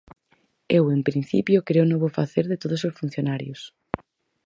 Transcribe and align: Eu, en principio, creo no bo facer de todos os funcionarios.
Eu, 0.77 0.83
en 0.95 1.01
principio, 1.09 1.65
creo 1.67 1.85
no 1.87 1.97
bo 2.01 2.15
facer 2.19 2.45
de 2.51 2.59
todos 2.63 2.81
os 2.87 2.95
funcionarios. 2.99 3.59